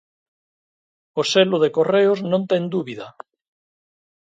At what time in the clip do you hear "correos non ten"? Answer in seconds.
1.77-2.63